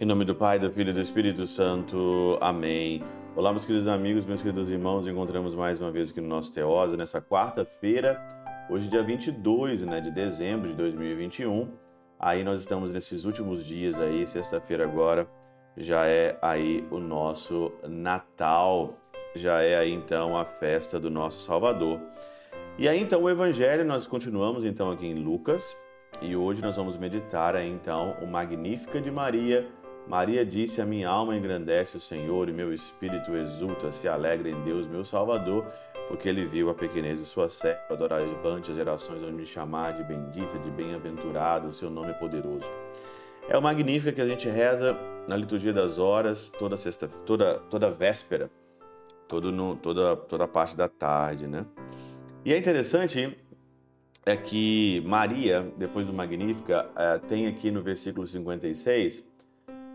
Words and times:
Em 0.00 0.04
nome 0.04 0.24
do 0.24 0.32
Pai, 0.32 0.60
do 0.60 0.70
Filho 0.70 0.90
e 0.90 0.92
do 0.92 1.00
Espírito 1.00 1.44
Santo. 1.48 2.38
Amém. 2.40 3.02
Olá, 3.34 3.50
meus 3.50 3.64
queridos 3.64 3.88
amigos, 3.88 4.24
meus 4.26 4.40
queridos 4.40 4.70
irmãos. 4.70 5.08
Encontramos 5.08 5.56
mais 5.56 5.80
uma 5.80 5.90
vez 5.90 6.12
aqui 6.12 6.20
no 6.20 6.28
nosso 6.28 6.52
Teosa, 6.52 6.96
nessa 6.96 7.20
quarta-feira, 7.20 8.16
hoje, 8.70 8.88
dia 8.88 9.02
22 9.02 9.82
né, 9.82 10.00
de 10.00 10.12
dezembro 10.12 10.68
de 10.68 10.76
2021. 10.76 11.68
Aí 12.16 12.44
nós 12.44 12.60
estamos 12.60 12.90
nesses 12.90 13.24
últimos 13.24 13.64
dias 13.64 13.98
aí, 13.98 14.24
sexta-feira 14.24 14.84
agora, 14.84 15.28
já 15.76 16.06
é 16.06 16.38
aí 16.40 16.86
o 16.92 17.00
nosso 17.00 17.72
Natal. 17.88 18.94
Já 19.38 19.62
é 19.62 19.76
aí 19.76 19.92
então 19.92 20.36
a 20.36 20.44
festa 20.44 20.98
do 20.98 21.10
nosso 21.10 21.40
Salvador. 21.40 22.00
E 22.76 22.88
aí 22.88 23.00
então 23.00 23.22
o 23.22 23.30
Evangelho, 23.30 23.84
nós 23.84 24.06
continuamos 24.06 24.64
então 24.64 24.90
aqui 24.90 25.06
em 25.06 25.14
Lucas, 25.14 25.76
e 26.20 26.36
hoje 26.36 26.62
nós 26.62 26.76
vamos 26.76 26.96
meditar 26.96 27.56
aí 27.56 27.68
então 27.68 28.16
o 28.22 28.26
Magnífica 28.26 29.00
de 29.00 29.10
Maria 29.10 29.66
Maria 30.08 30.44
disse: 30.44 30.80
A 30.80 30.86
minha 30.86 31.08
alma 31.08 31.36
engrandece 31.36 31.98
o 31.98 32.00
Senhor 32.00 32.48
e 32.48 32.52
meu 32.52 32.72
espírito 32.72 33.36
exulta, 33.36 33.92
se 33.92 34.08
alegra 34.08 34.48
em 34.48 34.60
Deus, 34.62 34.86
meu 34.86 35.04
Salvador, 35.04 35.66
porque 36.08 36.28
ele 36.28 36.46
viu 36.46 36.70
a 36.70 36.74
pequenez 36.74 37.18
de 37.18 37.26
sua 37.26 37.50
serva, 37.50 37.82
adoravante 37.90 38.70
as 38.70 38.76
gerações 38.76 39.20
vão 39.20 39.30
me 39.30 39.44
chamar 39.44 39.92
de 39.92 40.02
bendita, 40.02 40.58
de 40.58 40.70
bem-aventurado, 40.70 41.68
o 41.68 41.72
seu 41.72 41.90
nome 41.90 42.08
é 42.10 42.14
poderoso. 42.14 42.66
É 43.48 43.56
o 43.56 43.62
magnífico 43.62 44.14
que 44.14 44.22
a 44.22 44.26
gente 44.26 44.48
reza 44.48 44.96
na 45.26 45.36
liturgia 45.36 45.74
das 45.74 45.98
horas, 45.98 46.50
toda 46.58 46.76
sexta, 46.76 47.06
toda, 47.26 47.58
toda 47.70 47.90
véspera, 47.90 48.50
todo 49.28 49.52
no, 49.52 49.76
toda, 49.76 50.16
toda 50.16 50.48
parte 50.48 50.76
da 50.76 50.88
tarde, 50.88 51.46
né? 51.46 51.66
E 52.44 52.52
é 52.52 52.58
interessante 52.58 53.36
é 54.24 54.36
que 54.36 55.02
Maria, 55.06 55.72
depois 55.76 56.06
do 56.06 56.12
Magnífica, 56.12 56.90
eh, 56.96 57.18
tem 57.28 57.46
aqui 57.46 57.70
no 57.70 57.82
versículo 57.82 58.26
56 58.26 59.24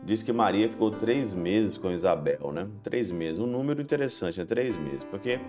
diz 0.05 0.21
que 0.21 0.33
Maria 0.33 0.69
ficou 0.69 0.91
três 0.91 1.33
meses 1.33 1.77
com 1.77 1.91
Isabel, 1.91 2.51
né? 2.51 2.67
Três 2.83 3.11
meses, 3.11 3.39
um 3.39 3.47
número 3.47 3.81
interessante, 3.81 4.39
né? 4.39 4.45
Três 4.45 4.75
meses, 4.75 5.03
porque 5.03 5.39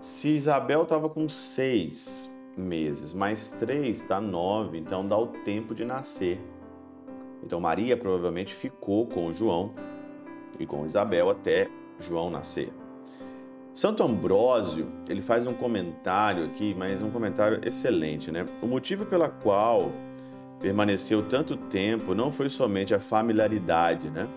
se 0.00 0.30
Isabel 0.30 0.82
estava 0.82 1.08
com 1.08 1.28
seis 1.28 2.30
meses, 2.56 3.12
mais 3.12 3.50
três 3.50 4.02
dá 4.04 4.20
nove, 4.20 4.78
então 4.78 5.06
dá 5.06 5.18
o 5.18 5.26
tempo 5.26 5.74
de 5.74 5.84
nascer. 5.84 6.40
Então 7.42 7.60
Maria 7.60 7.96
provavelmente 7.96 8.54
ficou 8.54 9.06
com 9.06 9.32
João 9.32 9.72
e 10.58 10.66
com 10.66 10.86
Isabel 10.86 11.30
até 11.30 11.68
João 12.00 12.30
nascer. 12.30 12.72
Santo 13.74 14.04
Ambrósio, 14.04 14.86
ele 15.08 15.20
faz 15.20 15.48
um 15.48 15.52
comentário 15.52 16.44
aqui, 16.44 16.72
mas 16.78 17.02
um 17.02 17.10
comentário 17.10 17.60
excelente, 17.66 18.30
né? 18.30 18.46
O 18.62 18.68
motivo 18.68 19.04
pela 19.04 19.28
qual 19.28 19.90
permaneceu 20.60 21.28
tanto 21.28 21.56
tempo 21.56 22.14
não 22.14 22.30
foi 22.30 22.48
somente 22.48 22.94
a 22.94 23.00
familiaridade, 23.00 24.10
né? 24.10 24.28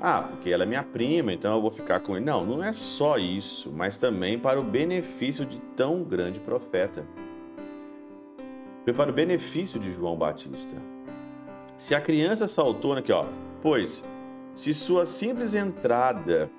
Ah, 0.00 0.22
porque 0.22 0.48
ela 0.48 0.62
é 0.62 0.66
minha 0.66 0.82
prima, 0.82 1.30
então 1.30 1.54
eu 1.54 1.60
vou 1.60 1.70
ficar 1.70 2.00
com 2.00 2.16
ele. 2.16 2.24
Não, 2.24 2.42
não 2.44 2.64
é 2.64 2.72
só 2.72 3.18
isso, 3.18 3.70
mas 3.70 3.98
também 3.98 4.38
para 4.38 4.58
o 4.58 4.64
benefício 4.64 5.44
de 5.44 5.60
tão 5.76 6.02
grande 6.02 6.40
profeta. 6.40 7.06
Foi 8.82 8.94
para 8.94 9.10
o 9.10 9.12
benefício 9.12 9.78
de 9.78 9.92
João 9.92 10.16
Batista. 10.16 10.74
Se 11.76 11.94
a 11.94 12.00
criança 12.00 12.48
saltou 12.48 12.94
aqui, 12.94 13.12
ó, 13.12 13.26
pois 13.60 14.02
se 14.54 14.72
sua 14.72 15.04
simples 15.04 15.52
entrada 15.52 16.50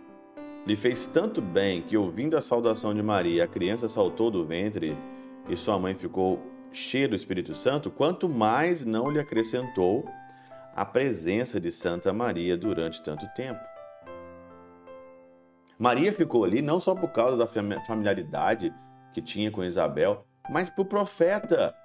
lhe 0.66 0.76
fez 0.76 1.08
tanto 1.08 1.42
bem 1.42 1.82
que, 1.82 1.98
ouvindo 1.98 2.38
a 2.38 2.42
saudação 2.42 2.94
de 2.94 3.04
Maria, 3.04 3.44
a 3.44 3.48
criança 3.48 3.90
saltou 3.90 4.32
do 4.32 4.46
ventre 4.46 4.98
e 5.50 5.58
sua 5.58 5.78
mãe 5.78 5.94
ficou 5.94 6.40
cheia 6.72 7.08
do 7.08 7.16
Espírito 7.16 7.54
Santo, 7.54 7.92
quanto 7.92 8.30
mais 8.30 8.86
não 8.86 9.10
lhe 9.10 9.20
acrescentou 9.20 10.06
a 10.76 10.84
presença 10.86 11.60
de 11.60 11.72
Santa 11.72 12.12
Maria 12.12 12.58
durante 12.58 13.04
tanto 13.04 13.28
tempo. 13.36 13.60
Maria 15.78 16.14
ficou 16.14 16.44
ali 16.44 16.62
não 16.62 16.80
só 16.80 16.96
por 16.96 17.10
causa 17.10 17.36
da 17.36 17.48
familiaridade 17.48 18.74
que 19.14 19.22
tinha 19.22 19.52
com 19.52 19.64
Isabel, 19.64 20.26
mas 20.50 20.70
por 20.70 20.86
profeta. 20.86 21.76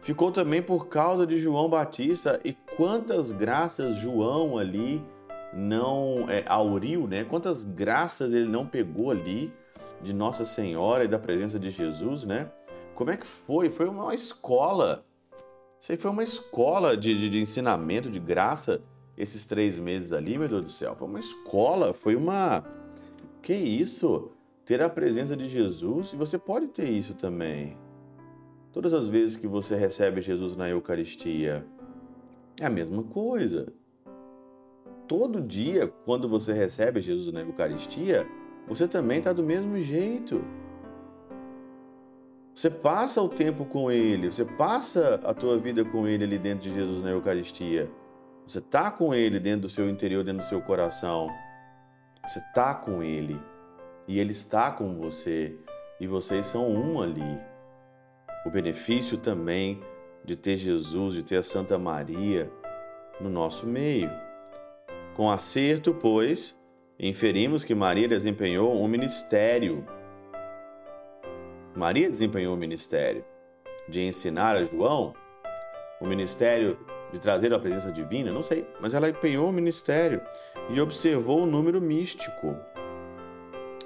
Ficou 0.00 0.30
também 0.30 0.62
por 0.62 0.86
causa 0.88 1.26
de 1.26 1.38
João 1.38 1.68
Batista 1.68 2.40
e 2.44 2.52
quantas 2.76 3.32
graças 3.32 3.98
João 3.98 4.56
ali 4.56 5.04
não 5.52 6.26
é, 6.28 6.44
auriu, 6.46 7.06
né? 7.06 7.24
Quantas 7.24 7.64
graças 7.64 8.32
ele 8.32 8.48
não 8.48 8.66
pegou 8.66 9.10
ali 9.10 9.52
de 10.02 10.12
Nossa 10.12 10.44
Senhora 10.44 11.04
e 11.04 11.08
da 11.08 11.18
presença 11.18 11.58
de 11.58 11.70
Jesus, 11.70 12.24
né? 12.24 12.50
Como 12.94 13.10
é 13.10 13.16
que 13.16 13.26
foi? 13.26 13.70
Foi 13.70 13.88
uma 13.88 14.14
escola. 14.14 15.04
Isso 15.80 15.92
aí 15.92 15.98
foi 15.98 16.10
uma 16.10 16.24
escola 16.24 16.96
de, 16.96 17.16
de, 17.16 17.30
de 17.30 17.40
ensinamento, 17.40 18.10
de 18.10 18.18
graça, 18.18 18.82
esses 19.16 19.44
três 19.44 19.78
meses 19.78 20.12
ali, 20.12 20.36
meu 20.36 20.48
Deus 20.48 20.64
do 20.64 20.70
céu. 20.70 20.94
Foi 20.96 21.06
uma 21.06 21.20
escola, 21.20 21.94
foi 21.94 22.16
uma. 22.16 22.64
Que 23.40 23.54
isso? 23.54 24.32
Ter 24.64 24.82
a 24.82 24.90
presença 24.90 25.36
de 25.36 25.48
Jesus, 25.48 26.12
e 26.12 26.16
você 26.16 26.36
pode 26.36 26.68
ter 26.68 26.88
isso 26.88 27.14
também. 27.14 27.76
Todas 28.72 28.92
as 28.92 29.08
vezes 29.08 29.36
que 29.36 29.46
você 29.46 29.74
recebe 29.76 30.20
Jesus 30.20 30.54
na 30.56 30.68
Eucaristia, 30.68 31.64
é 32.60 32.66
a 32.66 32.70
mesma 32.70 33.02
coisa. 33.02 33.72
Todo 35.08 35.40
dia, 35.40 35.88
quando 36.04 36.28
você 36.28 36.52
recebe 36.52 37.00
Jesus 37.00 37.32
na 37.32 37.40
Eucaristia, 37.40 38.26
você 38.68 38.86
também 38.86 39.18
está 39.18 39.32
do 39.32 39.42
mesmo 39.42 39.80
jeito. 39.80 40.44
Você 42.54 42.68
passa 42.68 43.22
o 43.22 43.28
tempo 43.28 43.64
com 43.64 43.90
Ele, 43.90 44.30
você 44.30 44.44
passa 44.44 45.18
a 45.24 45.32
tua 45.32 45.58
vida 45.58 45.82
com 45.82 46.06
Ele 46.06 46.24
ali 46.24 46.38
dentro 46.38 46.68
de 46.68 46.74
Jesus 46.74 47.02
na 47.02 47.10
Eucaristia. 47.10 47.90
Você 48.46 48.58
está 48.58 48.90
com 48.90 49.14
Ele 49.14 49.40
dentro 49.40 49.62
do 49.62 49.68
seu 49.70 49.88
interior, 49.88 50.22
dentro 50.22 50.40
do 50.40 50.48
seu 50.48 50.60
coração. 50.60 51.28
Você 52.26 52.40
está 52.40 52.74
com 52.74 53.02
Ele 53.02 53.40
e 54.06 54.18
Ele 54.18 54.32
está 54.32 54.70
com 54.70 54.94
você 54.98 55.56
e 55.98 56.06
vocês 56.06 56.46
são 56.46 56.70
um 56.70 57.00
ali. 57.00 57.40
O 58.44 58.50
benefício 58.50 59.16
também 59.16 59.80
de 60.22 60.36
ter 60.36 60.58
Jesus, 60.58 61.14
de 61.14 61.22
ter 61.22 61.36
a 61.36 61.42
Santa 61.42 61.78
Maria 61.78 62.50
no 63.18 63.30
nosso 63.30 63.66
meio. 63.66 64.27
Com 65.18 65.28
acerto, 65.28 65.92
pois, 65.92 66.56
inferimos 66.96 67.64
que 67.64 67.74
Maria 67.74 68.06
desempenhou 68.06 68.80
um 68.80 68.86
ministério 68.86 69.84
Maria 71.74 72.08
desempenhou 72.08 72.54
o 72.54 72.56
ministério 72.56 73.24
de 73.88 74.00
ensinar 74.00 74.54
a 74.54 74.62
João, 74.62 75.12
o 76.00 76.06
ministério 76.06 76.78
de 77.12 77.18
trazer 77.18 77.52
a 77.52 77.58
presença 77.58 77.90
divina, 77.90 78.30
não 78.30 78.44
sei, 78.44 78.64
mas 78.80 78.94
ela 78.94 79.08
empenhou 79.08 79.48
o 79.48 79.52
ministério 79.52 80.22
e 80.70 80.80
observou 80.80 81.42
o 81.42 81.46
número 81.46 81.80
místico. 81.80 82.56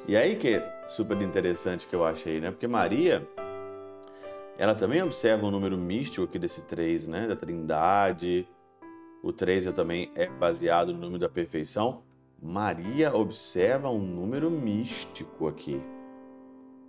E 0.07 0.15
aí 0.15 0.37
que 0.37 0.57
é 0.57 0.85
super 0.87 1.19
interessante 1.23 1.89
que 1.89 1.97
eu 1.97 2.05
achei, 2.05 2.41
né? 2.41 2.51
Porque 2.51 2.67
Maria, 2.67 3.27
ela 4.59 4.75
também 4.75 5.03
observa 5.03 5.47
o 5.47 5.51
número 5.51 5.79
místico 5.79 6.25
aqui 6.25 6.39
desse 6.39 6.61
três, 6.61 7.09
né? 7.09 7.27
Da 7.27 7.37
trindade. 7.37 8.47
O 9.23 9.33
três 9.33 9.65
também 9.73 10.11
é 10.15 10.29
baseado 10.29 10.93
no 10.93 10.99
número 10.99 11.21
da 11.21 11.29
perfeição. 11.29 12.03
Maria 12.43 13.15
observa 13.15 13.89
um 13.89 14.01
número 14.01 14.51
místico 14.51 15.47
aqui 15.47 15.81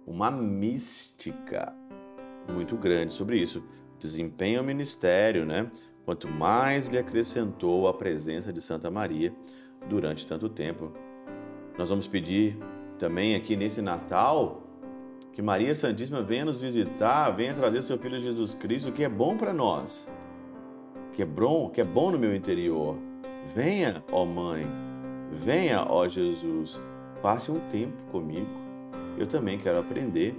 uma 0.05 0.29
mística 0.29 1.73
muito 2.51 2.75
grande 2.75 3.13
sobre 3.13 3.37
isso. 3.37 3.63
Desempenha 3.99 4.61
o 4.61 4.63
ministério, 4.63 5.45
né? 5.45 5.71
Quanto 6.05 6.27
mais 6.27 6.87
lhe 6.87 6.97
acrescentou 6.97 7.87
a 7.87 7.93
presença 7.93 8.51
de 8.51 8.59
Santa 8.59 8.91
Maria 8.91 9.33
durante 9.87 10.27
tanto 10.27 10.49
tempo. 10.49 10.91
Nós 11.77 11.89
vamos 11.89 12.07
pedir 12.07 12.57
também 12.99 13.35
aqui 13.35 13.55
nesse 13.55 13.81
Natal 13.81 14.61
que 15.31 15.41
Maria 15.41 15.73
Santíssima 15.73 16.21
venha 16.21 16.45
nos 16.45 16.61
visitar, 16.61 17.31
venha 17.31 17.53
trazer 17.53 17.81
seu 17.81 17.97
filho 17.97 18.19
Jesus 18.19 18.53
Cristo, 18.53 18.91
que 18.91 19.03
é 19.03 19.09
bom 19.09 19.35
para 19.35 19.51
nós, 19.51 20.07
que 21.13 21.21
é 21.21 21.25
bom, 21.25 21.69
que 21.69 21.79
é 21.79 21.83
bom 21.85 22.11
no 22.11 22.19
meu 22.19 22.35
interior. 22.35 22.97
Venha, 23.55 24.03
ó 24.11 24.25
Mãe, 24.25 24.67
venha, 25.31 25.85
ó 25.87 26.07
Jesus, 26.07 26.81
passe 27.21 27.51
um 27.51 27.59
tempo 27.69 28.01
comigo 28.11 28.63
eu 29.17 29.27
também 29.27 29.57
quero 29.57 29.79
aprender 29.79 30.35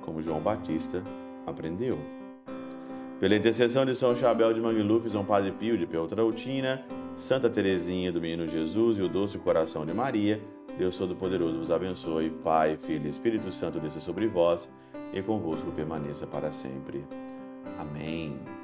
como 0.00 0.22
João 0.22 0.40
Batista 0.40 1.02
aprendeu. 1.46 1.98
Pela 3.20 3.34
intercessão 3.34 3.84
de 3.84 3.94
São 3.94 4.14
Chabel 4.14 4.52
de 4.52 4.60
Mangluf, 4.60 5.08
São 5.08 5.24
Padre 5.24 5.52
Pio 5.52 5.78
de 5.78 5.86
Peltrautina, 5.86 6.84
Santa 7.14 7.48
Teresinha 7.48 8.12
do 8.12 8.20
Menino 8.20 8.46
Jesus 8.46 8.98
e 8.98 9.02
o 9.02 9.08
Doce 9.08 9.38
Coração 9.38 9.86
de 9.86 9.94
Maria, 9.94 10.40
Deus 10.76 10.98
Todo-Poderoso 10.98 11.58
vos 11.58 11.70
abençoe, 11.70 12.28
Pai, 12.28 12.76
Filho 12.76 13.06
e 13.06 13.08
Espírito 13.08 13.50
Santo 13.50 13.80
desça 13.80 14.00
sobre 14.00 14.26
vós 14.26 14.70
e 15.14 15.22
convosco 15.22 15.70
permaneça 15.70 16.26
para 16.26 16.52
sempre. 16.52 17.02
Amém. 17.78 18.55